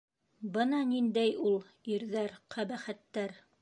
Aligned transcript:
Бына 0.55 0.79
ниндәй 0.93 1.37
ул 1.51 1.61
ирҙәр, 1.95 2.37
ҡәбәхәттәр! 2.57 3.43